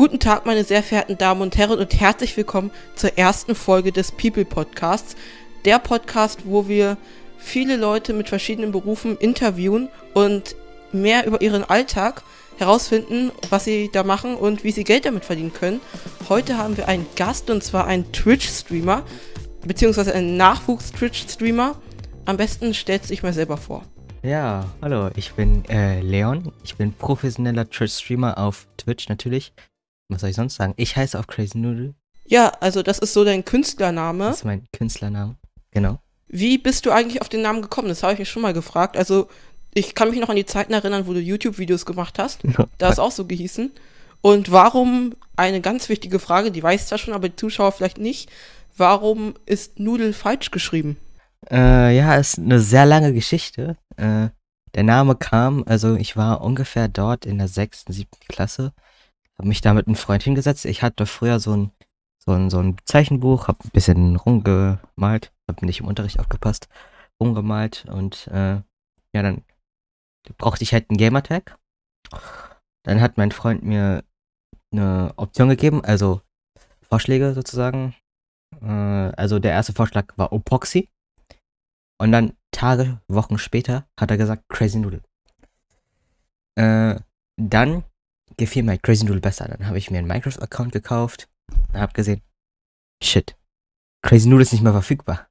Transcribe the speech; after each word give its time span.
Guten 0.00 0.18
Tag, 0.18 0.46
meine 0.46 0.64
sehr 0.64 0.82
verehrten 0.82 1.18
Damen 1.18 1.42
und 1.42 1.58
Herren, 1.58 1.78
und 1.78 2.00
herzlich 2.00 2.34
willkommen 2.34 2.70
zur 2.94 3.18
ersten 3.18 3.54
Folge 3.54 3.92
des 3.92 4.12
People 4.12 4.46
Podcasts. 4.46 5.14
Der 5.66 5.78
Podcast, 5.78 6.46
wo 6.46 6.68
wir 6.68 6.96
viele 7.36 7.76
Leute 7.76 8.14
mit 8.14 8.30
verschiedenen 8.30 8.72
Berufen 8.72 9.18
interviewen 9.18 9.90
und 10.14 10.56
mehr 10.90 11.26
über 11.26 11.42
ihren 11.42 11.64
Alltag 11.64 12.22
herausfinden, 12.56 13.30
was 13.50 13.64
sie 13.64 13.90
da 13.92 14.02
machen 14.02 14.36
und 14.36 14.64
wie 14.64 14.72
sie 14.72 14.84
Geld 14.84 15.04
damit 15.04 15.26
verdienen 15.26 15.52
können. 15.52 15.82
Heute 16.30 16.56
haben 16.56 16.78
wir 16.78 16.88
einen 16.88 17.04
Gast 17.14 17.50
und 17.50 17.62
zwar 17.62 17.86
einen 17.86 18.10
Twitch-Streamer, 18.10 19.02
beziehungsweise 19.66 20.14
einen 20.14 20.38
Nachwuchs-Twitch-Streamer. 20.38 21.76
Am 22.24 22.38
besten 22.38 22.72
stellt 22.72 23.04
sich 23.04 23.22
mal 23.22 23.34
selber 23.34 23.58
vor. 23.58 23.84
Ja, 24.22 24.64
hallo, 24.80 25.10
ich 25.14 25.32
bin 25.34 25.62
äh, 25.68 26.00
Leon. 26.00 26.52
Ich 26.64 26.76
bin 26.76 26.94
professioneller 26.94 27.68
Twitch-Streamer 27.68 28.38
auf 28.38 28.66
Twitch 28.78 29.10
natürlich. 29.10 29.52
Was 30.10 30.20
soll 30.20 30.30
ich 30.30 30.36
sonst 30.36 30.56
sagen? 30.56 30.74
Ich 30.76 30.96
heiße 30.96 31.18
auch 31.18 31.26
Crazy 31.26 31.58
Noodle. 31.58 31.94
Ja, 32.26 32.52
also 32.60 32.82
das 32.82 32.98
ist 32.98 33.12
so 33.12 33.24
dein 33.24 33.44
Künstlername. 33.44 34.24
Das 34.24 34.38
ist 34.38 34.44
mein 34.44 34.66
Künstlername. 34.72 35.36
Genau. 35.70 35.98
Wie 36.28 36.58
bist 36.58 36.86
du 36.86 36.92
eigentlich 36.92 37.20
auf 37.20 37.28
den 37.28 37.42
Namen 37.42 37.62
gekommen? 37.62 37.88
Das 37.88 38.02
habe 38.02 38.12
ich 38.12 38.18
mich 38.20 38.28
schon 38.28 38.42
mal 38.42 38.52
gefragt. 38.52 38.96
Also, 38.96 39.28
ich 39.74 39.94
kann 39.94 40.10
mich 40.10 40.20
noch 40.20 40.28
an 40.28 40.36
die 40.36 40.46
Zeiten 40.46 40.72
erinnern, 40.72 41.06
wo 41.06 41.12
du 41.12 41.20
YouTube-Videos 41.20 41.86
gemacht 41.86 42.18
hast. 42.18 42.42
Da 42.78 42.88
ist 42.88 43.00
auch 43.00 43.10
so 43.10 43.26
gehießen. 43.26 43.72
Und 44.20 44.52
warum, 44.52 45.14
eine 45.36 45.60
ganz 45.60 45.88
wichtige 45.88 46.18
Frage, 46.18 46.50
die 46.50 46.62
weiß 46.62 46.86
zwar 46.86 46.98
schon, 46.98 47.14
aber 47.14 47.28
die 47.28 47.36
Zuschauer 47.36 47.72
vielleicht 47.72 47.98
nicht, 47.98 48.30
warum 48.76 49.34
ist 49.46 49.80
Nudel 49.80 50.12
falsch 50.12 50.50
geschrieben? 50.50 50.96
Äh, 51.50 51.96
ja, 51.96 52.16
ist 52.16 52.38
eine 52.38 52.60
sehr 52.60 52.86
lange 52.86 53.12
Geschichte. 53.12 53.76
Äh, 53.96 54.28
der 54.74 54.82
Name 54.84 55.16
kam, 55.16 55.64
also 55.66 55.96
ich 55.96 56.16
war 56.16 56.42
ungefähr 56.42 56.88
dort 56.88 57.26
in 57.26 57.38
der 57.38 57.48
sechsten, 57.48 57.92
siebten 57.92 58.24
Klasse 58.28 58.72
habe 59.40 59.48
mich 59.48 59.62
da 59.62 59.72
mit 59.72 59.86
einem 59.86 59.96
Freund 59.96 60.22
hingesetzt. 60.22 60.66
Ich 60.66 60.82
hatte 60.82 61.06
früher 61.06 61.40
so 61.40 61.56
ein, 61.56 61.70
so 62.22 62.32
ein, 62.32 62.50
so 62.50 62.58
ein 62.58 62.76
Zeichenbuch, 62.84 63.48
habe 63.48 63.64
ein 63.64 63.70
bisschen 63.70 64.16
rumgemalt, 64.16 65.32
habe 65.48 65.64
nicht 65.64 65.80
im 65.80 65.86
Unterricht 65.86 66.20
aufgepasst, 66.20 66.68
rumgemalt 67.18 67.86
und 67.86 68.26
äh, 68.26 68.60
ja, 69.14 69.22
dann 69.22 69.42
brauchte 70.36 70.62
ich 70.62 70.74
halt 70.74 70.90
einen 70.90 70.98
Gamertag. 70.98 71.58
Dann 72.82 73.00
hat 73.00 73.16
mein 73.16 73.32
Freund 73.32 73.62
mir 73.62 74.04
eine 74.72 75.14
Option 75.16 75.48
gegeben, 75.48 75.82
also 75.86 76.20
Vorschläge 76.82 77.32
sozusagen. 77.32 77.94
Äh, 78.60 78.66
also 78.66 79.38
der 79.38 79.52
erste 79.52 79.72
Vorschlag 79.72 80.12
war 80.16 80.34
Opoxy. 80.34 80.90
Und 81.98 82.12
dann 82.12 82.34
Tage, 82.50 83.00
Wochen 83.08 83.38
später 83.38 83.88
hat 83.98 84.10
er 84.10 84.18
gesagt 84.18 84.50
Crazy 84.50 84.78
Noodle. 84.78 85.02
Äh, 86.58 87.00
dann 87.40 87.84
gefiel 88.36 88.62
mir 88.62 88.78
Crazy 88.78 89.04
Noodle 89.04 89.20
besser. 89.20 89.48
Dann 89.48 89.66
habe 89.66 89.78
ich 89.78 89.90
mir 89.90 89.98
einen 89.98 90.08
Minecraft-Account 90.08 90.72
gekauft 90.72 91.28
und 91.72 91.80
habe 91.80 91.92
gesehen, 91.92 92.22
shit, 93.02 93.36
Crazy 94.02 94.28
Noodle 94.28 94.42
ist 94.42 94.52
nicht 94.52 94.62
mehr 94.62 94.72
verfügbar. 94.72 95.28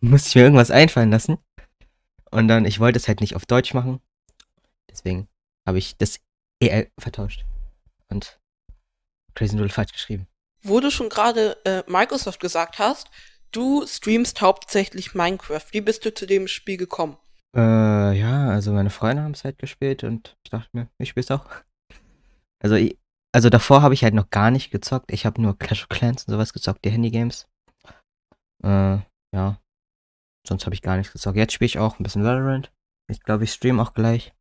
Musste 0.00 0.28
ich 0.28 0.34
mir 0.36 0.42
irgendwas 0.42 0.70
einfallen 0.70 1.10
lassen. 1.10 1.38
Und 2.30 2.48
dann, 2.48 2.64
ich 2.64 2.80
wollte 2.80 2.98
es 2.98 3.08
halt 3.08 3.20
nicht 3.20 3.36
auf 3.36 3.46
Deutsch 3.46 3.74
machen. 3.74 4.00
Deswegen 4.90 5.28
habe 5.66 5.78
ich 5.78 5.96
das 5.96 6.20
EL 6.60 6.90
vertauscht. 6.98 7.44
Und 8.08 8.38
Crazy 9.34 9.54
Noodle 9.54 9.72
falsch 9.72 9.92
geschrieben. 9.92 10.26
Wo 10.62 10.80
du 10.80 10.90
schon 10.90 11.08
gerade 11.08 11.56
äh, 11.64 11.82
Microsoft 11.86 12.40
gesagt 12.40 12.78
hast, 12.78 13.10
du 13.52 13.86
streamst 13.86 14.40
hauptsächlich 14.40 15.14
Minecraft. 15.14 15.64
Wie 15.70 15.80
bist 15.80 16.04
du 16.04 16.12
zu 16.12 16.26
dem 16.26 16.48
Spiel 16.48 16.76
gekommen? 16.76 17.16
Äh, 17.54 18.18
ja, 18.18 18.48
also 18.48 18.72
meine 18.72 18.90
Freunde 18.90 19.22
haben 19.22 19.32
es 19.32 19.44
halt 19.44 19.58
gespielt 19.58 20.04
und 20.04 20.36
ich 20.44 20.50
dachte 20.50 20.68
mir, 20.72 20.88
ich 20.98 21.10
spiele 21.10 21.24
es 21.24 21.30
auch. 21.30 21.46
Also, 22.62 22.76
also 23.32 23.50
davor 23.50 23.82
habe 23.82 23.94
ich 23.94 24.02
halt 24.02 24.14
noch 24.14 24.30
gar 24.30 24.50
nicht 24.50 24.70
gezockt. 24.70 25.12
Ich 25.12 25.26
habe 25.26 25.40
nur 25.40 25.58
Clash 25.58 25.82
of 25.82 25.88
Clans 25.88 26.24
und 26.24 26.32
sowas 26.32 26.52
gezockt, 26.52 26.84
die 26.84 26.90
Handygames. 26.90 27.46
Äh, 28.62 28.98
ja. 29.34 29.60
Sonst 30.46 30.64
habe 30.64 30.74
ich 30.74 30.82
gar 30.82 30.96
nichts 30.96 31.12
gezockt. 31.12 31.36
Jetzt 31.36 31.52
spiele 31.52 31.66
ich 31.66 31.78
auch 31.78 31.98
ein 31.98 32.02
bisschen 32.02 32.24
Valorant. 32.24 32.72
Ich 33.08 33.20
glaube, 33.20 33.44
ich 33.44 33.52
stream 33.52 33.80
auch 33.80 33.94
gleich 33.94 34.32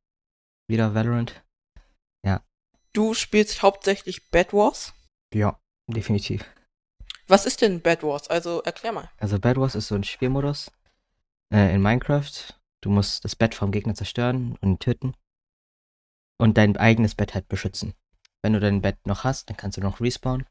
wieder 0.67 0.93
Valorant. 0.93 1.43
Ja. 2.25 2.41
Du 2.93 3.13
spielst 3.13 3.61
hauptsächlich 3.61 4.29
Bad 4.29 4.53
Wars? 4.53 4.93
Ja, 5.33 5.59
definitiv. 5.87 6.45
Was 7.27 7.45
ist 7.45 7.61
denn 7.61 7.81
Bad 7.81 8.03
Wars? 8.03 8.29
Also 8.29 8.61
erklär 8.61 8.91
mal. 8.91 9.09
Also 9.17 9.39
Bad 9.39 9.57
Wars 9.57 9.75
ist 9.75 9.87
so 9.87 9.95
ein 9.95 10.03
Spielmodus 10.03 10.71
äh, 11.51 11.73
in 11.73 11.81
Minecraft. 11.81 12.53
Du 12.81 12.89
musst 12.91 13.25
das 13.25 13.35
Bett 13.35 13.55
vom 13.55 13.71
Gegner 13.71 13.95
zerstören 13.95 14.57
und 14.61 14.69
ihn 14.69 14.79
töten. 14.79 15.15
Und 16.39 16.57
dein 16.57 16.77
eigenes 16.77 17.15
Bett 17.15 17.33
halt 17.33 17.47
beschützen. 17.47 17.93
Wenn 18.45 18.53
du 18.53 18.59
dein 18.59 18.79
Bett 18.83 19.07
noch 19.07 19.23
hast, 19.23 19.49
dann 19.49 19.57
kannst 19.57 19.75
du 19.77 19.81
noch 19.81 19.99
respawnen. 20.01 20.45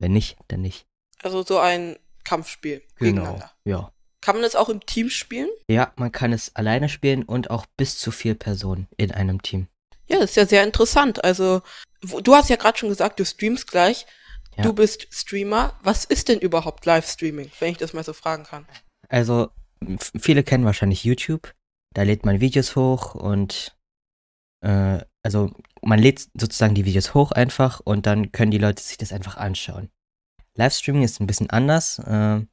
Wenn 0.00 0.12
nicht, 0.12 0.36
dann 0.48 0.60
nicht. 0.60 0.86
Also 1.22 1.44
so 1.44 1.60
ein 1.60 1.96
Kampfspiel 2.24 2.82
Genau, 2.96 3.20
gegeneinander. 3.22 3.52
ja. 3.64 3.92
Kann 4.20 4.34
man 4.34 4.42
das 4.42 4.56
auch 4.56 4.68
im 4.68 4.84
Team 4.84 5.08
spielen? 5.08 5.48
Ja, 5.70 5.92
man 5.94 6.10
kann 6.10 6.32
es 6.32 6.56
alleine 6.56 6.88
spielen 6.88 7.22
und 7.22 7.50
auch 7.50 7.64
bis 7.76 7.96
zu 7.96 8.10
vier 8.10 8.34
Personen 8.34 8.88
in 8.96 9.12
einem 9.12 9.40
Team. 9.40 9.68
Ja, 10.08 10.18
das 10.18 10.30
ist 10.30 10.36
ja 10.36 10.46
sehr 10.46 10.64
interessant. 10.64 11.22
Also, 11.22 11.62
du 12.02 12.34
hast 12.34 12.50
ja 12.50 12.56
gerade 12.56 12.76
schon 12.76 12.88
gesagt, 12.88 13.20
du 13.20 13.24
streamst 13.24 13.68
gleich. 13.70 14.04
Ja. 14.56 14.64
Du 14.64 14.72
bist 14.72 15.06
Streamer. 15.12 15.78
Was 15.84 16.04
ist 16.06 16.26
denn 16.26 16.40
überhaupt 16.40 16.86
Livestreaming, 16.86 17.52
wenn 17.60 17.70
ich 17.70 17.78
das 17.78 17.92
mal 17.92 18.02
so 18.02 18.14
fragen 18.14 18.42
kann? 18.42 18.66
Also, 19.08 19.50
viele 20.18 20.42
kennen 20.42 20.64
wahrscheinlich 20.64 21.04
YouTube. 21.04 21.54
Da 21.94 22.02
lädt 22.02 22.26
man 22.26 22.40
Videos 22.40 22.74
hoch 22.74 23.14
und 23.14 23.76
äh, 24.60 24.98
also 25.28 25.50
man 25.82 25.98
lädt 25.98 26.26
sozusagen 26.32 26.74
die 26.74 26.86
Videos 26.86 27.12
hoch 27.12 27.32
einfach 27.32 27.80
und 27.80 28.06
dann 28.06 28.32
können 28.32 28.50
die 28.50 28.56
Leute 28.56 28.82
sich 28.82 28.96
das 28.96 29.12
einfach 29.12 29.36
anschauen. 29.36 29.90
Livestreaming 30.54 31.02
ist 31.02 31.20
ein 31.20 31.26
bisschen 31.26 31.50
anders. 31.50 31.98
Äh, 31.98 32.46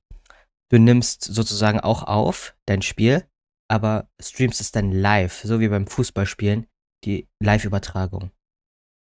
du 0.67 0.77
nimmst 0.77 1.23
sozusagen 1.23 1.79
auch 1.79 2.03
auf 2.03 2.53
dein 2.65 2.81
Spiel, 2.81 3.25
aber 3.69 4.09
streamst 4.21 4.59
es 4.59 4.73
dann 4.73 4.91
live, 4.91 5.41
so 5.41 5.61
wie 5.61 5.69
beim 5.69 5.87
Fußballspielen, 5.87 6.67
die 7.05 7.29
Live-Übertragung. 7.41 8.31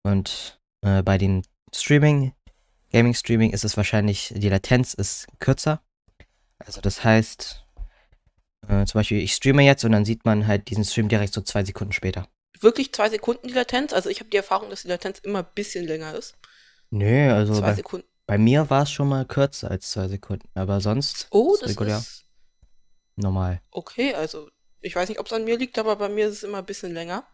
Und 0.03 0.59
äh, 0.83 1.03
bei 1.03 1.19
den 1.19 1.43
Streaming, 1.71 2.33
Gaming-Streaming 2.91 3.51
ist 3.51 3.63
es 3.63 3.77
wahrscheinlich, 3.77 4.33
die 4.35 4.49
Latenz 4.49 4.95
ist 4.95 5.27
kürzer. 5.37 5.83
Also 6.57 6.81
das 6.81 7.03
heißt, 7.03 7.63
äh, 8.67 8.85
zum 8.85 8.97
Beispiel, 8.97 9.19
ich 9.19 9.33
streame 9.33 9.61
jetzt 9.61 9.85
und 9.85 9.91
dann 9.91 10.03
sieht 10.03 10.25
man 10.25 10.47
halt 10.47 10.67
diesen 10.71 10.83
Stream 10.83 11.09
direkt 11.09 11.35
so 11.35 11.41
zwei 11.41 11.63
Sekunden 11.63 11.93
später. 11.93 12.27
Wirklich 12.61 12.93
zwei 12.93 13.09
Sekunden 13.09 13.47
die 13.47 13.53
Latenz? 13.53 13.91
Also 13.93 14.09
ich 14.09 14.19
habe 14.19 14.29
die 14.29 14.37
Erfahrung, 14.37 14.69
dass 14.69 14.83
die 14.83 14.87
Latenz 14.87 15.19
immer 15.19 15.39
ein 15.39 15.47
bisschen 15.55 15.85
länger 15.85 16.13
ist. 16.15 16.35
Nö, 16.89 17.31
also 17.33 17.53
zwei 17.55 17.61
bei, 17.67 17.73
Sekunden. 17.75 18.07
bei 18.27 18.37
mir 18.37 18.69
war 18.69 18.83
es 18.83 18.91
schon 18.91 19.09
mal 19.09 19.25
kürzer 19.25 19.71
als 19.71 19.91
zwei 19.91 20.07
Sekunden, 20.07 20.47
aber 20.55 20.81
sonst 20.81 21.27
Oh, 21.31 21.53
ist 21.53 21.63
das 21.63 21.69
regulär 21.71 21.97
ist 21.97 22.25
normal. 23.15 23.61
okay. 23.71 24.13
Also 24.13 24.49
ich 24.81 24.95
weiß 24.95 25.09
nicht, 25.09 25.19
ob 25.19 25.27
es 25.27 25.33
an 25.33 25.43
mir 25.45 25.57
liegt, 25.57 25.77
aber 25.79 25.95
bei 25.95 26.09
mir 26.09 26.27
ist 26.27 26.37
es 26.37 26.43
immer 26.43 26.59
ein 26.59 26.65
bisschen 26.65 26.93
länger. 26.93 27.25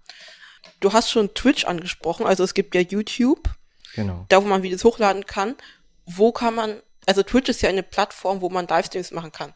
Du 0.79 0.91
hast 0.93 1.09
schon 1.09 1.33
Twitch 1.33 1.65
angesprochen. 1.65 2.25
Also 2.25 2.43
es 2.43 2.53
gibt 2.53 2.75
ja 2.75 2.81
YouTube, 2.81 3.49
Genau. 3.95 4.25
da 4.29 4.43
wo 4.43 4.47
man 4.47 4.63
Videos 4.63 4.83
hochladen 4.83 5.25
kann. 5.25 5.55
Wo 6.05 6.31
kann 6.31 6.55
man, 6.55 6.81
also 7.05 7.23
Twitch 7.23 7.49
ist 7.49 7.61
ja 7.61 7.69
eine 7.69 7.83
Plattform, 7.83 8.41
wo 8.41 8.49
man 8.49 8.67
Livestreams 8.67 9.11
machen 9.11 9.31
kann. 9.31 9.53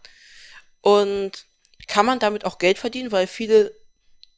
Und 0.81 1.45
kann 1.87 2.05
man 2.05 2.19
damit 2.19 2.45
auch 2.45 2.57
Geld 2.57 2.77
verdienen, 2.79 3.11
weil 3.11 3.27
viele 3.27 3.73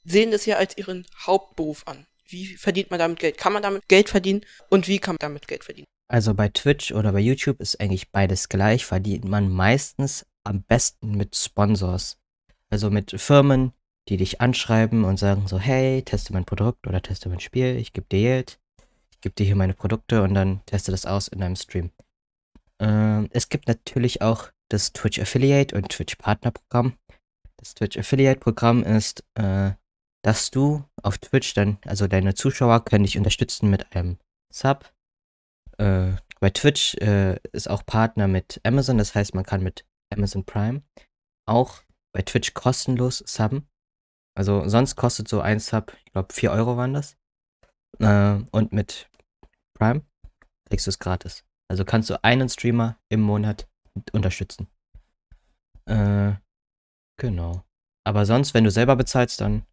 sehen 0.03 0.31
das 0.31 0.46
ja 0.46 0.58
als 0.58 0.78
ihren 0.78 1.06
Hauptberuf 1.25 1.84
an. 1.88 2.06
Wie 2.25 2.56
verdient 2.56 2.90
man 2.90 3.00
damit 3.00 3.19
Geld? 3.19 3.38
Kann 3.38 3.53
man 3.53 3.64
damit 3.64 3.88
Geld 3.88 4.09
verdienen 4.09 4.41
und 4.69 4.88
wie 4.88 5.00
kann 5.00 5.14
man 5.14 5.19
damit 5.19 5.47
Geld 5.47 5.64
verdienen? 5.64 5.86
Also 6.08 6.34
bei 6.34 6.50
Twitch 6.50 6.91
oder 6.91 7.12
bei 7.12 7.19
YouTube 7.19 7.59
ist 7.59 7.80
eigentlich 7.80 8.12
beides 8.12 8.50
gleich, 8.50 8.86
verdient 8.86 9.25
man 9.25 9.50
meistens 9.50 10.25
am 10.44 10.64
besten 10.64 11.16
mit 11.16 11.36
Sponsors. 11.36 12.18
Also 12.69 12.90
mit 12.90 13.19
Firmen, 13.19 13.72
die 14.09 14.18
dich 14.18 14.41
anschreiben 14.41 15.06
und 15.06 15.18
sagen 15.18 15.47
so, 15.47 15.59
hey, 15.59 16.02
teste 16.02 16.34
mein 16.34 16.46
Produkt 16.46 16.88
oder 16.88 17.02
teste 17.02 17.30
mein 17.30 17.40
Spiel, 17.40 17.78
ich 17.78 17.94
gebe 17.94 18.08
dir 18.12 18.20
Geld, 18.20 18.59
ich 19.12 19.22
gebe 19.22 19.35
dir 19.35 19.46
hier 19.46 19.56
meine 19.56 19.74
Produkte 19.74 20.24
und 20.24 20.34
dann 20.34 20.66
teste 20.66 20.91
das 20.91 21.06
aus 21.06 21.28
in 21.28 21.40
deinem 21.40 21.56
Stream. 21.56 21.91
Ähm, 22.79 23.29
es 23.32 23.49
gibt 23.49 23.67
natürlich 23.67 24.22
auch 24.22 24.49
das 24.70 24.91
Twitch 24.91 25.20
Affiliate 25.20 25.76
und 25.76 25.90
Twitch 25.90 26.16
Partner 26.16 26.52
Programm. 26.52 26.97
Das 27.58 27.76
Twitch 27.76 27.97
Affiliate 27.97 28.40
Programm 28.40 28.84
ist, 28.84 29.23
äh, 29.35 29.72
dass 30.23 30.52
du 30.52 30.84
auf 31.03 31.17
Twitch 31.17 31.53
dann, 31.53 31.78
also 31.85 32.08
deine 32.08 32.34
Zuschauer 32.34 32.85
können 32.85 33.03
dich 33.03 33.17
unterstützen 33.17 33.70
mit 33.70 33.96
einem 33.96 34.17
Sub. 34.52 34.91
Äh, 35.78 36.14
bei 36.40 36.49
Twitch 36.49 36.96
äh, 36.96 37.40
ist 37.52 37.70
auch 37.70 37.85
Partner 37.85 38.28
mit 38.28 38.59
Amazon, 38.64 38.97
das 38.97 39.16
heißt, 39.16 39.35
man 39.35 39.46
kann 39.46 39.61
mit 39.61 39.85
Amazon 40.11 40.46
Prime 40.46 40.81
auch 41.46 41.84
bei 42.14 42.22
Twitch 42.22 42.53
kostenlos 42.53 43.20
subben. 43.20 43.67
Also 44.35 44.67
sonst 44.67 44.96
kostet 44.96 45.28
so 45.28 45.41
ein 45.41 45.59
Sub, 45.59 45.96
ich 46.05 46.11
glaube 46.11 46.34
4 46.34 46.52
Euro 46.52 46.78
waren 46.78 46.93
das. 46.93 47.17
Äh, 47.99 48.40
und 48.52 48.72
mit 48.72 49.09
Prime 49.78 50.03
kriegst 50.70 50.87
du 50.87 50.90
es 50.90 50.99
gratis. 50.99 51.43
Also 51.70 51.85
kannst 51.85 52.09
du 52.09 52.23
einen 52.23 52.49
Streamer 52.49 52.97
im 53.09 53.22
Monat 53.22 53.67
unterstützen. 54.11 54.67
Äh, 55.85 56.34
genau. 57.17 57.64
Aber 58.05 58.25
sonst, 58.25 58.53
wenn 58.53 58.64
du 58.64 58.72
selber 58.72 58.96
bezahlst, 58.96 59.41
dann 59.41 59.66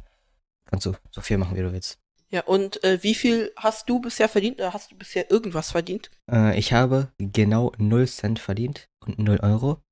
kannst 0.71 0.87
du 0.87 0.95
so 1.11 1.21
viel 1.21 1.39
machen, 1.39 1.57
wie 1.57 1.63
du 1.63 1.73
willst. 1.73 1.99
Ja, 2.31 2.43
und 2.45 2.83
äh, 2.85 3.03
wie 3.03 3.15
viel 3.15 3.53
hast 3.57 3.89
du 3.89 4.01
bisher 4.01 4.29
verdient 4.29 4.59
oder 4.59 4.73
hast 4.73 4.93
du 4.93 4.97
bisher 4.97 5.31
irgendwas 5.31 5.73
verdient? 5.73 6.11
Äh, 6.31 6.57
ich 6.59 6.73
habe 6.73 7.13
genau 7.19 7.73
0 7.77 8.07
Cent 8.07 8.39
verdient 8.39 8.89
und 9.05 9.19
0 9.19 9.41
Euro. 9.43 9.83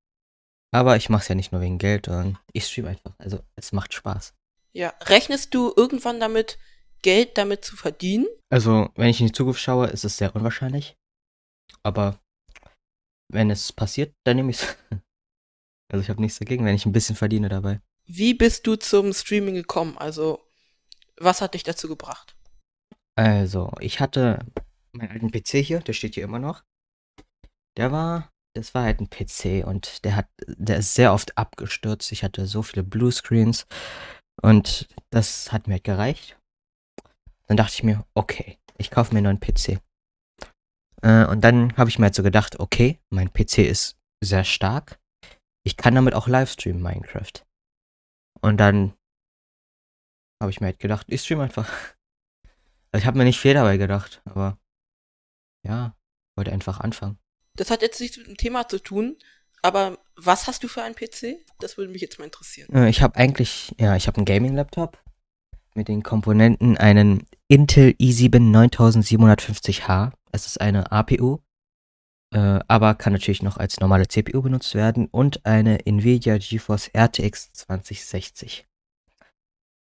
Aber 0.71 0.97
ich 0.97 1.09
mache 1.09 1.23
es 1.23 1.29
ja 1.29 1.35
nicht 1.35 1.51
nur 1.51 1.61
wegen 1.61 1.79
Geld, 1.79 2.07
sondern 2.07 2.39
ich 2.53 2.67
stream 2.67 2.87
einfach. 2.87 3.13
Also 3.19 3.41
es 3.57 3.73
macht 3.73 3.93
Spaß. 3.93 4.35
Ja, 4.73 4.95
rechnest 5.07 5.55
du 5.55 5.73
irgendwann 5.77 6.21
damit, 6.21 6.59
Geld 7.03 7.39
damit 7.39 7.65
zu 7.65 7.77
verdienen? 7.77 8.27
Also, 8.51 8.91
wenn 8.95 9.09
ich 9.09 9.21
in 9.21 9.27
die 9.27 9.33
Zukunft 9.33 9.61
schaue, 9.61 9.89
ist 9.89 10.05
es 10.05 10.17
sehr 10.17 10.35
unwahrscheinlich. 10.35 10.97
Aber 11.83 12.21
wenn 13.33 13.51
es 13.51 13.73
passiert, 13.73 14.13
dann 14.25 14.37
nehme 14.37 14.51
ich 14.51 14.63
es. 14.63 14.77
Also 15.91 16.03
ich 16.03 16.11
habe 16.11 16.21
nichts 16.21 16.39
dagegen, 16.39 16.67
wenn 16.67 16.75
ich 16.75 16.85
ein 16.85 16.93
bisschen 16.93 17.17
verdiene 17.17 17.49
dabei. 17.49 17.81
Wie 18.05 18.35
bist 18.35 18.67
du 18.67 18.77
zum 18.77 19.15
Streaming 19.15 19.55
gekommen? 19.55 19.97
Also, 19.97 20.47
was 21.21 21.41
hat 21.41 21.55
dich 21.55 21.63
dazu 21.63 21.89
gebracht? 21.89 22.37
Also, 23.17 23.73
ich 23.81 24.01
hatte 24.01 24.47
meinen 24.93 25.11
alten 25.11 25.31
PC 25.31 25.65
hier, 25.65 25.81
der 25.81 25.93
steht 25.93 26.15
hier 26.15 26.25
immer 26.25 26.39
noch. 26.39 26.63
Der 27.77 27.93
war, 27.93 28.31
das 28.55 28.75
war 28.75 28.85
halt 28.85 29.01
ein 29.01 29.11
PC 29.11 29.67
und 29.67 30.05
der 30.05 30.17
hat, 30.17 30.29
der 30.47 30.79
ist 30.79 30.95
sehr 30.95 31.13
oft 31.13 31.37
abgestürzt. 31.37 32.13
Ich 32.13 32.23
hatte 32.25 32.47
so 32.47 32.63
viele 32.63 32.83
Bluescreens 32.83 33.67
und 34.43 34.89
das 35.11 35.53
hat 35.53 35.67
mir 35.67 35.75
halt 35.75 35.85
gereicht. 35.85 36.39
Dann 37.47 37.57
dachte 37.57 37.75
ich 37.75 37.83
mir, 37.83 38.05
okay, 38.15 38.59
ich 38.77 38.91
kaufe 38.91 39.13
mir 39.13 39.19
einen 39.19 39.39
neuen 39.39 39.41
PC. 39.41 39.81
Äh, 41.03 41.27
und 41.27 41.43
dann 41.43 41.77
habe 41.77 41.91
ich 41.91 41.99
mir 41.99 42.07
halt 42.07 42.15
so 42.15 42.23
gedacht, 42.23 42.59
okay, 42.61 42.99
mein 43.11 43.33
PC 43.33 43.59
ist 43.59 43.97
sehr 44.21 44.45
stark. 44.45 44.99
Ich 45.65 45.77
kann 45.77 45.95
damit 45.95 46.15
auch 46.15 46.29
Livestreamen 46.29 46.83
Minecraft. 46.83 47.45
Und 48.41 48.59
dann 48.59 48.95
habe 50.41 50.51
ich 50.51 50.61
mir 50.61 50.67
halt 50.67 50.79
gedacht, 50.79 51.07
ich 51.09 51.23
stream 51.23 51.41
einfach. 51.41 51.69
Also 52.91 53.03
ich 53.03 53.07
habe 53.07 53.19
mir 53.19 53.25
nicht 53.25 53.39
viel 53.39 53.53
dabei 53.53 53.77
gedacht, 53.77 54.23
aber 54.25 54.59
ja, 55.63 55.95
wollte 56.37 56.53
einfach 56.53 56.81
anfangen. 56.81 57.19
Das 57.55 57.71
hat 57.71 57.83
jetzt 57.83 58.01
nichts 58.01 58.17
mit 58.17 58.29
dem 58.29 58.39
Thema 58.39 58.67
zu 58.67 58.79
tun, 58.79 59.19
aber 59.61 59.99
was 60.17 60.47
hast 60.47 60.65
du 60.65 60.69
für 60.69 60.83
einen 60.83 60.95
PC? 60.95 61.37
Das 61.61 61.77
würde 61.77 61.93
mich 61.93 62.01
jetzt 62.01 62.19
mal 62.19 62.25
interessieren. 62.25 62.75
Äh, 62.75 62.89
ich 62.89 63.03
habe 63.03 63.17
eigentlich, 63.17 63.75
ja, 63.79 63.95
ich 63.95 64.07
habe 64.07 64.17
einen 64.17 64.25
Gaming-Laptop 64.25 64.97
mit 65.75 65.89
den 65.89 66.03
Komponenten 66.03 66.79
einen 66.79 67.27
Intel 67.49 67.91
i7 68.01 68.39
9750H. 68.51 70.13
Es 70.33 70.47
ist 70.47 70.61
eine 70.61 70.91
APU, 70.91 71.41
äh, 72.33 72.61
aber 72.69 72.95
kann 72.95 73.13
natürlich 73.13 73.43
noch 73.43 73.57
als 73.57 73.81
normale 73.81 74.09
CPU 74.09 74.43
benutzt 74.43 74.75
werden 74.75 75.07
und 75.07 75.45
eine 75.45 75.85
Nvidia 75.87 76.39
GeForce 76.39 76.91
RTX 76.95 77.53
2060. 77.53 78.67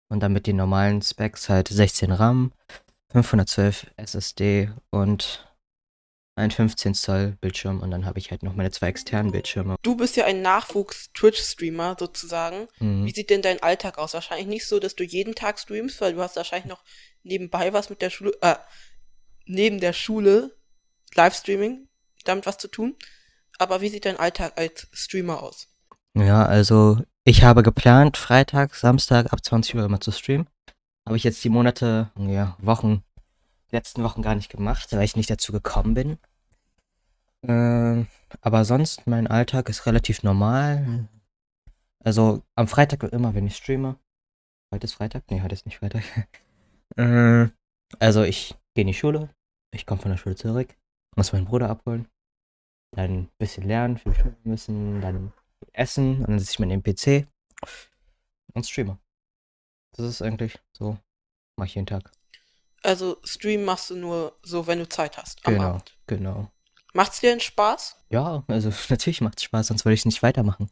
Und 0.10 0.22
dann 0.22 0.34
mit 0.34 0.48
den 0.48 0.56
normalen 0.56 1.02
Specs 1.02 1.50
halt 1.50 1.68
16 1.68 2.12
RAM, 2.12 2.54
512 3.12 3.88
SSD 3.98 4.72
und 4.90 5.48
ein 6.38 6.52
15 6.52 6.94
Zoll 6.94 7.36
Bildschirm 7.42 7.82
und 7.82 7.90
dann 7.90 8.06
habe 8.06 8.20
ich 8.20 8.30
halt 8.30 8.44
noch 8.44 8.54
meine 8.54 8.70
zwei 8.70 8.90
externen 8.90 9.32
Bildschirme. 9.32 9.76
Du 9.82 9.98
bist 9.98 10.16
ja 10.16 10.26
ein 10.26 10.44
Nachwuchs-Twitch-Streamer 10.44 11.96
sozusagen. 12.00 12.68
Mhm. 12.80 13.06
Wie 13.06 13.12
sieht 13.12 13.32
denn 13.32 13.42
dein 13.42 13.62
Alltag 13.64 13.98
aus? 13.98 14.14
Wahrscheinlich 14.14 14.48
nicht 14.48 14.68
so, 14.68 14.80
dass 14.80 14.96
du 14.96 15.04
jeden 15.04 15.34
Tag 15.34 15.60
streamst, 15.60 16.00
weil 16.00 16.14
du 16.14 16.22
hast 16.22 16.36
wahrscheinlich 16.36 16.70
noch 16.70 16.84
nebenbei 17.24 17.74
was 17.74 17.90
mit 17.90 18.04
der 18.04 18.12
Schule, 18.12 18.34
äh, 18.42 18.56
neben 19.46 19.80
der 19.80 19.94
Schule, 19.94 20.56
Livestreaming, 21.16 21.88
damit 22.24 22.46
was 22.46 22.60
zu 22.60 22.68
tun. 22.68 22.96
Aber 23.58 23.82
wie 23.82 23.90
sieht 23.90 24.06
dein 24.06 24.18
Alltag 24.18 24.54
als 24.58 24.88
Streamer 24.94 25.42
aus? 25.42 25.68
Ja, 26.14 26.46
also 26.46 27.00
ich 27.28 27.44
habe 27.44 27.62
geplant, 27.62 28.16
Freitag, 28.16 28.74
Samstag 28.74 29.34
ab 29.34 29.44
20 29.44 29.76
Uhr 29.76 29.84
immer 29.84 30.00
zu 30.00 30.12
streamen. 30.12 30.48
Habe 31.06 31.18
ich 31.18 31.26
jetzt 31.26 31.44
die 31.44 31.50
Monate, 31.50 32.10
ja, 32.18 32.56
Wochen 32.60 33.04
letzten 33.70 34.02
Wochen 34.02 34.22
gar 34.22 34.34
nicht 34.34 34.50
gemacht, 34.50 34.88
weil 34.94 35.04
ich 35.04 35.18
nicht 35.18 35.30
dazu 35.30 35.52
gekommen 35.52 35.94
bin. 35.94 36.18
Äh, 37.42 38.06
aber 38.40 38.64
sonst, 38.64 39.08
mein 39.08 39.28
Alltag 39.28 39.68
ist 39.68 39.86
relativ 39.86 40.24
normal. 40.24 41.10
Also 42.02 42.44
am 42.56 42.70
Freitag 42.70 43.04
immer, 43.04 43.36
wenn 43.36 43.46
ich 43.46 43.58
streame. 43.58 43.98
Heute 44.74 44.86
ist 44.86 44.94
Freitag? 44.94 45.30
Nee, 45.30 45.42
heute 45.42 45.54
ist 45.54 45.66
nicht 45.66 45.80
Freitag. 45.80 46.04
äh, 46.96 47.50
also 48.00 48.24
ich 48.24 48.56
gehe 48.74 48.84
in 48.84 48.88
die 48.88 48.94
Schule. 48.94 49.30
Ich 49.72 49.86
komme 49.86 50.02
von 50.02 50.12
der 50.12 50.18
Schule 50.18 50.36
zurück. 50.36 50.74
Muss 51.18 51.34
meinen 51.34 51.46
Bruder 51.46 51.70
abholen. 51.70 52.08
Dann 52.96 53.12
ein 53.12 53.30
bisschen 53.38 53.68
lernen, 53.68 53.98
für 53.98 54.12
die 54.12 54.16
Schule 54.16 54.38
müssen. 54.46 55.02
Dann 55.02 55.34
essen. 55.78 56.20
Und 56.20 56.30
dann 56.30 56.40
sitze 56.40 56.52
ich 56.52 56.60
mit 56.60 56.72
dem 56.72 56.84
PC. 56.84 57.28
Und 58.54 58.66
streame. 58.68 58.98
Das 59.94 60.06
ist 60.06 60.22
eigentlich 60.22 60.60
so. 60.74 60.98
Mache 61.58 61.68
ich 61.68 61.76
jeden 61.76 61.88
Tag. 61.88 62.12
Also 62.84 63.18
Stream 63.24 63.64
machst 63.66 63.90
du 63.90 63.96
nur 63.96 64.38
so, 64.44 64.68
wenn 64.68 64.80
du 64.80 64.88
Zeit 64.88 65.18
hast. 65.18 65.46
Am 65.46 65.54
Genau, 65.54 65.66
Abend. 65.70 65.98
genau. 66.06 66.52
Macht's 66.94 67.20
dir 67.20 67.32
denn 67.32 67.40
Spaß? 67.40 68.06
Ja, 68.10 68.44
also 68.48 68.72
natürlich 68.90 69.22
macht 69.22 69.38
es 69.40 69.44
Spaß, 69.44 69.68
sonst 69.68 69.86
würde 69.86 69.96
ich 69.96 70.06
nicht 70.06 70.24
weitermachen. 70.24 70.70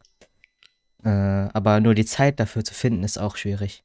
Äh, 1.03 1.09
aber 1.09 1.79
nur 1.79 1.93
die 1.95 2.05
Zeit 2.05 2.39
dafür 2.39 2.63
zu 2.63 2.73
finden, 2.73 3.03
ist 3.03 3.17
auch 3.17 3.35
schwierig. 3.35 3.83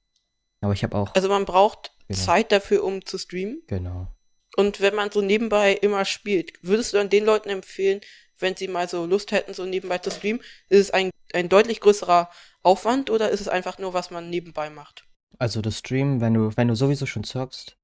Aber 0.60 0.72
ich 0.74 0.82
habe 0.84 0.96
auch. 0.96 1.14
Also 1.14 1.28
man 1.28 1.44
braucht 1.44 1.92
Genau. 2.08 2.20
Zeit 2.22 2.50
dafür, 2.50 2.82
um 2.82 3.04
zu 3.04 3.18
streamen. 3.18 3.62
Genau. 3.68 4.08
Und 4.56 4.80
wenn 4.80 4.96
man 4.96 5.12
so 5.12 5.20
nebenbei 5.22 5.74
immer 5.74 6.04
spielt, 6.04 6.58
würdest 6.62 6.92
du 6.92 6.96
dann 6.96 7.08
den 7.08 7.24
Leuten 7.24 7.48
empfehlen, 7.50 8.00
wenn 8.40 8.56
sie 8.56 8.68
mal 8.68 8.88
so 8.88 9.06
Lust 9.06 9.32
hätten, 9.32 9.54
so 9.54 9.64
nebenbei 9.64 9.98
zu 9.98 10.10
streamen, 10.10 10.42
ist 10.68 10.80
es 10.80 10.90
ein, 10.90 11.10
ein 11.32 11.48
deutlich 11.48 11.80
größerer 11.80 12.30
Aufwand 12.62 13.10
oder 13.10 13.30
ist 13.30 13.40
es 13.40 13.48
einfach 13.48 13.78
nur, 13.78 13.94
was 13.94 14.10
man 14.10 14.30
nebenbei 14.30 14.70
macht? 14.70 15.06
Also 15.38 15.62
das 15.62 15.78
Stream, 15.78 16.20
wenn 16.20 16.34
du, 16.34 16.56
wenn 16.56 16.68
du 16.68 16.74
sowieso 16.74 17.06
schon 17.06 17.24
zockst, 17.24 17.76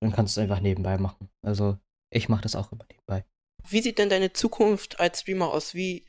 dann 0.00 0.12
kannst 0.12 0.36
du 0.36 0.40
es 0.40 0.42
einfach 0.42 0.60
nebenbei 0.60 0.98
machen. 0.98 1.28
Also 1.42 1.78
ich 2.10 2.28
mache 2.28 2.42
das 2.42 2.56
auch 2.56 2.72
immer 2.72 2.84
nebenbei. 2.90 3.24
Wie 3.68 3.82
sieht 3.82 3.98
denn 3.98 4.08
deine 4.08 4.32
Zukunft 4.32 5.00
als 5.00 5.20
Streamer 5.20 5.52
aus? 5.52 5.74
Wie, 5.74 6.06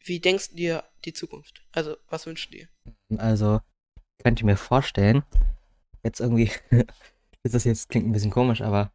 wie 0.00 0.20
denkst 0.20 0.50
du 0.50 0.56
dir 0.56 0.84
die 1.04 1.12
Zukunft? 1.12 1.64
Also, 1.72 1.96
was 2.08 2.26
wünschst 2.26 2.52
du 2.52 2.58
dir? 2.58 2.68
Also 3.18 3.60
könnt 4.22 4.40
ihr 4.40 4.46
mir 4.46 4.56
vorstellen, 4.56 5.24
jetzt 6.04 6.20
irgendwie, 6.20 6.50
ist 7.42 7.54
das 7.54 7.64
jetzt 7.64 7.88
klingt 7.88 8.06
ein 8.06 8.12
bisschen 8.12 8.30
komisch, 8.30 8.62
aber 8.62 8.92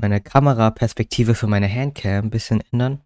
meine 0.00 0.20
Kameraperspektive 0.20 1.34
für 1.34 1.46
meine 1.46 1.72
Handcam 1.72 2.26
ein 2.26 2.30
bisschen 2.30 2.62
ändern, 2.72 3.02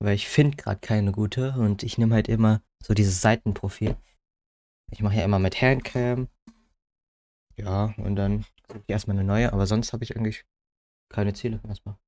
weil 0.00 0.14
ich 0.14 0.28
finde 0.28 0.56
gerade 0.56 0.80
keine 0.80 1.12
gute 1.12 1.52
und 1.52 1.82
ich 1.82 1.98
nehme 1.98 2.14
halt 2.14 2.28
immer 2.28 2.62
so 2.82 2.94
dieses 2.94 3.20
Seitenprofil. 3.20 3.96
Ich 4.90 5.00
mache 5.00 5.16
ja 5.16 5.24
immer 5.24 5.38
mit 5.38 5.60
Handcam. 5.60 6.28
Ja, 7.56 7.94
und 7.96 8.16
dann 8.16 8.44
suche 8.68 8.78
ich 8.78 8.88
erstmal 8.88 9.16
eine 9.16 9.26
neue, 9.26 9.52
aber 9.52 9.66
sonst 9.66 9.92
habe 9.92 10.04
ich 10.04 10.16
eigentlich 10.16 10.44
keine 11.08 11.32
Ziele 11.34 11.60
erstmal. 11.66 11.98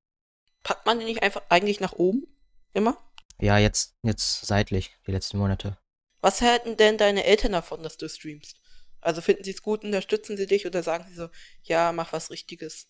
Packt 0.63 0.87
man 0.87 0.99
den 0.99 1.09
nicht 1.09 1.23
einfach 1.23 1.43
eigentlich 1.49 1.81
nach 1.81 1.95
oben? 1.95 2.27
Immer? 2.73 2.97
Ja, 3.41 3.59
jetzt, 3.59 3.97
jetzt 4.03 4.47
seitlich, 4.47 4.97
die 5.07 5.13
letzten 5.13 5.39
Monate. 5.39 5.79
Was 6.21 6.43
halten 6.43 6.77
denn 6.77 6.99
deine 6.99 7.25
Eltern 7.25 7.53
davon, 7.53 7.83
dass 7.83 7.97
du 7.97 8.09
streamst? 8.09 8.61
Also 9.01 9.23
finden 9.23 9.45
sie 9.45 9.53
es 9.53 9.63
gut, 9.63 9.83
unterstützen 9.83 10.37
sie 10.37 10.47
dich 10.47 10.67
oder 10.67 10.83
sagen 10.83 11.07
sie 11.09 11.15
so, 11.15 11.29
ja, 11.63 11.93
mach 11.93 12.13
was 12.13 12.31
Richtiges? 12.31 12.89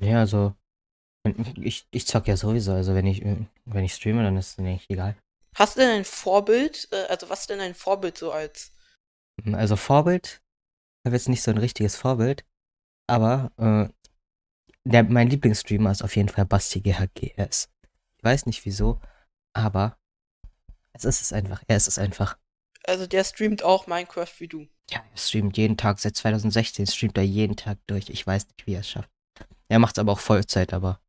Ja, 0.00 0.20
also, 0.20 0.56
ich, 1.60 1.86
ich 1.90 2.06
zock 2.06 2.28
ja 2.28 2.36
sowieso, 2.36 2.72
also 2.72 2.94
wenn 2.94 3.06
ich, 3.06 3.22
wenn 3.22 3.84
ich 3.84 3.94
streame, 3.94 4.22
dann 4.22 4.36
ist 4.36 4.52
es 4.52 4.58
eigentlich 4.58 4.88
egal. 4.90 5.16
Hast 5.56 5.76
du 5.76 5.80
denn 5.80 5.90
ein 5.90 6.04
Vorbild? 6.04 6.88
Äh, 6.90 7.06
Also 7.08 7.28
was 7.30 7.40
ist 7.40 7.50
denn 7.50 7.60
ein 7.60 7.74
Vorbild 7.74 8.18
so 8.18 8.32
als? 8.32 8.72
Also 9.52 9.76
Vorbild, 9.76 10.42
ich 11.02 11.08
habe 11.08 11.16
jetzt 11.16 11.28
nicht 11.28 11.42
so 11.42 11.50
ein 11.50 11.58
richtiges 11.58 11.96
Vorbild, 11.96 12.44
aber 13.08 13.52
äh, 13.56 13.88
der, 14.84 15.04
mein 15.04 15.28
Lieblingsstreamer 15.28 15.90
ist 15.90 16.02
auf 16.02 16.14
jeden 16.16 16.28
Fall 16.28 16.44
Basti 16.44 16.80
GHGS. 16.80 17.70
Ich 18.18 18.24
weiß 18.24 18.46
nicht 18.46 18.64
wieso, 18.64 19.00
aber 19.54 19.96
es 20.92 21.04
ist 21.04 21.20
es 21.22 21.32
einfach, 21.32 21.62
er 21.66 21.76
ist 21.76 21.88
es 21.88 21.98
einfach. 21.98 22.38
Also 22.86 23.06
der 23.06 23.24
streamt 23.24 23.62
auch 23.62 23.86
Minecraft 23.86 24.32
wie 24.38 24.48
du. 24.48 24.68
Ja, 24.90 25.02
er 25.10 25.16
streamt 25.16 25.56
jeden 25.56 25.76
Tag, 25.76 25.98
seit 25.98 26.16
2016 26.16 26.86
streamt 26.86 27.16
er 27.16 27.24
jeden 27.24 27.56
Tag 27.56 27.78
durch. 27.86 28.10
Ich 28.10 28.26
weiß 28.26 28.46
nicht, 28.46 28.66
wie 28.66 28.74
er 28.74 28.80
es 28.80 28.90
schafft. 28.90 29.10
Er 29.68 29.78
macht 29.78 29.96
es 29.96 30.00
aber 30.00 30.12
auch 30.12 30.20
Vollzeit, 30.20 30.74
aber 30.74 31.00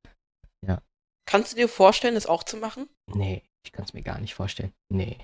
Kannst 1.26 1.52
du 1.52 1.56
dir 1.56 1.68
vorstellen, 1.70 2.16
das 2.16 2.28
auch 2.28 2.44
zu 2.44 2.58
machen? 2.58 2.88
nee, 3.08 3.44
ich 3.66 3.72
kann 3.72 3.86
es 3.86 3.94
mir 3.94 4.04
gar 4.04 4.20
nicht 4.20 4.36
vorstellen. 4.36 4.74
Nee. 4.90 5.18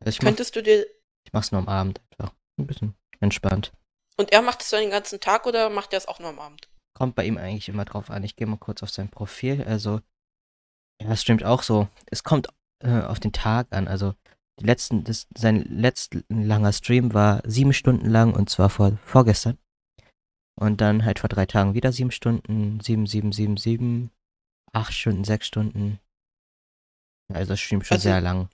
Also 0.00 0.10
ich, 0.10 0.22
mach, 0.22 0.28
Könntest 0.28 0.54
du 0.54 0.62
dir. 0.62 0.86
ich 1.24 1.32
mach's 1.32 1.50
nur 1.50 1.60
am 1.60 1.68
Abend 1.68 2.00
einfach. 2.10 2.34
Ein 2.58 2.66
bisschen 2.66 2.94
entspannt. 3.20 3.72
Und 4.16 4.32
er 4.32 4.42
macht 4.42 4.62
es 4.62 4.70
dann 4.70 4.80
den 4.80 4.90
ganzen 4.90 5.20
Tag 5.20 5.46
oder 5.46 5.70
macht 5.70 5.92
er 5.92 5.98
es 5.98 6.06
auch 6.06 6.18
nur 6.18 6.28
am 6.28 6.38
Abend? 6.38 6.68
Kommt 6.94 7.14
bei 7.14 7.24
ihm 7.24 7.38
eigentlich 7.38 7.68
immer 7.68 7.84
drauf 7.84 8.10
an. 8.10 8.24
Ich 8.24 8.36
gehe 8.36 8.46
mal 8.46 8.56
kurz 8.58 8.82
auf 8.82 8.90
sein 8.90 9.08
Profil. 9.08 9.62
Also, 9.62 10.00
ja, 11.00 11.12
es 11.12 11.22
stimmt 11.22 11.44
auch 11.44 11.62
so. 11.62 11.88
Es 12.06 12.24
kommt 12.24 12.48
äh, 12.80 13.02
auf 13.02 13.20
den 13.20 13.32
Tag 13.32 13.68
an. 13.70 13.86
Also, 13.86 14.14
die 14.60 14.64
letzten, 14.64 15.04
das, 15.04 15.28
sein 15.36 15.62
letzter 15.62 16.20
langer 16.28 16.72
Stream 16.72 17.14
war 17.14 17.42
sieben 17.46 17.72
Stunden 17.72 18.10
lang 18.10 18.34
und 18.34 18.50
zwar 18.50 18.70
vor, 18.70 18.98
vorgestern. 19.04 19.56
Und 20.56 20.80
dann 20.80 21.04
halt 21.04 21.20
vor 21.20 21.28
drei 21.28 21.46
Tagen 21.46 21.74
wieder 21.74 21.92
sieben 21.92 22.10
Stunden, 22.10 22.80
sieben, 22.80 23.06
sieben, 23.06 23.30
sieben, 23.30 23.56
sieben, 23.56 24.10
acht 24.72 24.92
Stunden, 24.92 25.24
sechs 25.24 25.46
Stunden. 25.46 25.98
Also, 27.32 27.52
es 27.54 27.60
streamt 27.60 27.86
schon 27.86 27.96
Also- 27.96 28.08
sehr 28.08 28.20
lang. 28.20 28.48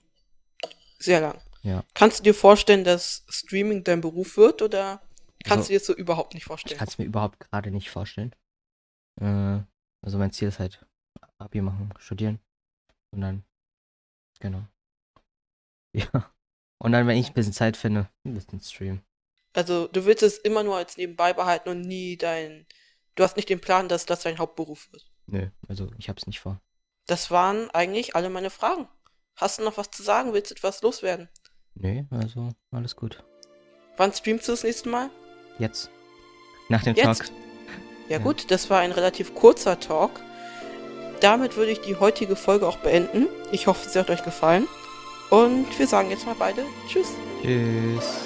Sehr 0.99 1.21
lang. 1.21 1.39
Ja. 1.61 1.83
Kannst 1.93 2.19
du 2.19 2.23
dir 2.23 2.33
vorstellen, 2.33 2.83
dass 2.83 3.25
Streaming 3.29 3.83
dein 3.83 4.01
Beruf 4.01 4.37
wird 4.37 4.61
oder 4.61 5.01
Kannst 5.43 5.69
du 5.69 5.73
Also, 5.73 5.73
dir 5.73 5.77
das 5.79 5.85
so 5.87 5.93
überhaupt 5.95 6.33
nicht 6.33 6.41
ich 6.43 6.47
vorstellen? 6.47 6.77
kann 6.79 6.87
es 6.87 6.97
mir 6.97 7.05
überhaupt 7.05 7.39
gerade 7.39 7.69
nicht 7.69 7.91
vorstellen. 7.91 8.33
Äh, 9.21 9.59
also 10.03 10.17
mein 10.17 10.31
Ziel 10.31 10.47
ist 10.47 10.57
halt 10.59 10.83
Abi 11.37 11.61
machen, 11.61 11.93
studieren 11.99 12.39
und 13.11 13.21
dann, 13.21 13.43
genau. 14.39 14.65
Ja. 15.93 16.31
Und 16.79 16.91
dann, 16.93 17.07
wenn 17.07 17.17
ich 17.17 17.29
ein 17.29 17.33
bisschen 17.33 17.53
Zeit 17.53 17.77
finde, 17.77 18.09
ein 18.25 18.33
bisschen 18.33 18.59
streamen. 18.59 19.01
Also, 19.53 19.87
du 19.87 20.05
willst 20.05 20.23
es 20.23 20.37
immer 20.39 20.63
nur 20.63 20.75
als 20.77 20.97
nebenbei 20.97 21.31
behalten 21.33 21.69
und 21.69 21.81
nie 21.81 22.17
dein. 22.17 22.65
Du 23.15 23.23
hast 23.23 23.37
nicht 23.37 23.47
den 23.49 23.61
Plan, 23.61 23.87
dass 23.87 24.05
das 24.05 24.23
dein 24.23 24.37
Hauptberuf 24.39 24.91
wird. 24.91 25.09
Nö, 25.27 25.47
also 25.67 25.89
ich 25.97 26.09
hab's 26.09 26.27
nicht 26.27 26.39
vor. 26.39 26.59
Das 27.07 27.31
waren 27.31 27.69
eigentlich 27.71 28.15
alle 28.15 28.29
meine 28.29 28.49
Fragen. 28.49 28.87
Hast 29.35 29.59
du 29.59 29.63
noch 29.63 29.77
was 29.77 29.91
zu 29.91 30.01
sagen? 30.03 30.33
Willst 30.33 30.51
du 30.51 30.55
etwas 30.55 30.81
loswerden? 30.81 31.29
Nö, 31.75 32.03
also 32.09 32.49
alles 32.71 32.95
gut. 32.95 33.23
Wann 33.97 34.13
streamst 34.13 34.47
du 34.47 34.53
das 34.53 34.63
nächste 34.63 34.89
Mal? 34.89 35.09
Jetzt. 35.59 35.89
Nach 36.69 36.81
dem 36.83 36.95
Jetzt? 36.95 37.19
Talk. 37.19 37.29
Ja 38.07 38.17
Ja. 38.17 38.23
gut, 38.23 38.49
das 38.51 38.69
war 38.69 38.79
ein 38.79 38.91
relativ 38.91 39.35
kurzer 39.35 39.79
Talk. 39.79 40.11
Damit 41.21 41.55
würde 41.55 41.71
ich 41.71 41.81
die 41.81 41.95
heutige 41.95 42.35
Folge 42.35 42.67
auch 42.67 42.77
beenden. 42.77 43.27
Ich 43.51 43.67
hoffe, 43.67 43.87
sie 43.89 43.97
hat 43.99 44.09
euch 44.09 44.23
gefallen. 44.23 44.67
Und 45.31 45.67
wir 45.79 45.87
sagen 45.87 46.11
jetzt 46.11 46.25
mal 46.25 46.35
beide 46.37 46.63
Tschüss. 46.87 47.07
Tschüss. 47.41 48.24